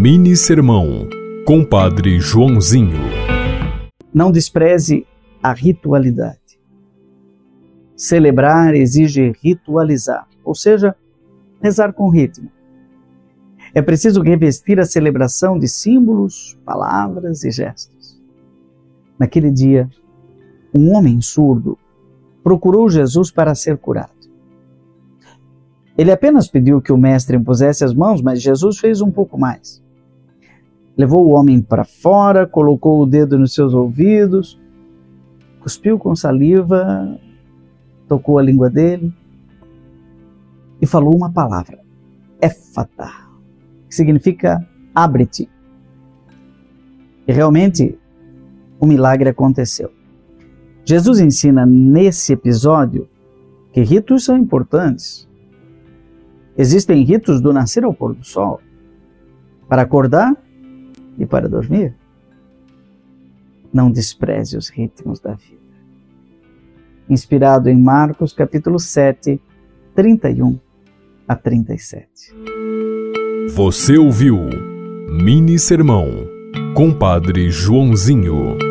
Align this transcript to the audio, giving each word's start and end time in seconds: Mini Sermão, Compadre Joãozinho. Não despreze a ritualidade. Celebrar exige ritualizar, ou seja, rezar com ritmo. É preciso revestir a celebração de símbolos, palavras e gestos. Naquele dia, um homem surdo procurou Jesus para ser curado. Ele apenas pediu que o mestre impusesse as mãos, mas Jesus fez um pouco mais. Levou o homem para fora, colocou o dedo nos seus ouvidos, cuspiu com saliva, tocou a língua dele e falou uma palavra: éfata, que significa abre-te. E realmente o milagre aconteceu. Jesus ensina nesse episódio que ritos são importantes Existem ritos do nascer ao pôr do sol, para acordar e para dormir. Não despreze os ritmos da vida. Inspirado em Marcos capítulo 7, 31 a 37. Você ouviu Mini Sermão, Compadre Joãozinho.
Mini 0.00 0.36
Sermão, 0.36 1.08
Compadre 1.44 2.20
Joãozinho. 2.20 3.00
Não 4.14 4.30
despreze 4.30 5.04
a 5.42 5.52
ritualidade. 5.52 6.60
Celebrar 7.96 8.76
exige 8.76 9.32
ritualizar, 9.42 10.28
ou 10.44 10.54
seja, 10.54 10.94
rezar 11.60 11.92
com 11.92 12.10
ritmo. 12.10 12.48
É 13.74 13.82
preciso 13.82 14.22
revestir 14.22 14.78
a 14.78 14.86
celebração 14.86 15.58
de 15.58 15.66
símbolos, 15.66 16.56
palavras 16.64 17.42
e 17.42 17.50
gestos. 17.50 18.22
Naquele 19.18 19.50
dia, 19.50 19.90
um 20.72 20.94
homem 20.94 21.20
surdo 21.20 21.76
procurou 22.44 22.88
Jesus 22.88 23.32
para 23.32 23.52
ser 23.52 23.76
curado. 23.76 24.12
Ele 25.98 26.12
apenas 26.12 26.46
pediu 26.46 26.80
que 26.80 26.92
o 26.92 26.96
mestre 26.96 27.36
impusesse 27.36 27.84
as 27.84 27.92
mãos, 27.92 28.22
mas 28.22 28.40
Jesus 28.40 28.78
fez 28.78 29.00
um 29.00 29.10
pouco 29.10 29.36
mais. 29.36 29.87
Levou 30.98 31.26
o 31.26 31.30
homem 31.30 31.62
para 31.62 31.84
fora, 31.84 32.46
colocou 32.46 33.00
o 33.00 33.06
dedo 33.06 33.38
nos 33.38 33.54
seus 33.54 33.72
ouvidos, 33.72 34.60
cuspiu 35.60 35.98
com 35.98 36.14
saliva, 36.16 37.18
tocou 38.08 38.38
a 38.38 38.42
língua 38.42 38.68
dele 38.68 39.14
e 40.82 40.86
falou 40.86 41.14
uma 41.14 41.30
palavra: 41.30 41.78
éfata, 42.40 43.08
que 43.88 43.94
significa 43.94 44.66
abre-te. 44.92 45.48
E 47.28 47.32
realmente 47.32 47.96
o 48.80 48.86
milagre 48.86 49.30
aconteceu. 49.30 49.92
Jesus 50.84 51.20
ensina 51.20 51.64
nesse 51.64 52.32
episódio 52.32 53.08
que 53.72 53.82
ritos 53.82 54.24
são 54.24 54.36
importantes 54.36 55.28
Existem 56.58 57.04
ritos 57.04 57.40
do 57.40 57.52
nascer 57.52 57.84
ao 57.84 57.94
pôr 57.94 58.12
do 58.12 58.24
sol, 58.24 58.60
para 59.68 59.82
acordar 59.82 60.36
e 61.18 61.26
para 61.26 61.48
dormir. 61.48 61.94
Não 63.72 63.90
despreze 63.90 64.56
os 64.56 64.68
ritmos 64.68 65.20
da 65.20 65.34
vida. 65.34 65.58
Inspirado 67.08 67.68
em 67.68 67.78
Marcos 67.78 68.32
capítulo 68.32 68.78
7, 68.78 69.40
31 69.94 70.58
a 71.26 71.34
37. 71.34 72.08
Você 73.54 73.96
ouviu 73.98 74.38
Mini 75.10 75.58
Sermão, 75.58 76.06
Compadre 76.74 77.50
Joãozinho. 77.50 78.67